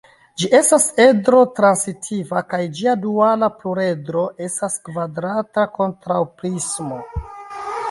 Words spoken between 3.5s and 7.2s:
pluredro estas kvadrata kontraŭprismo.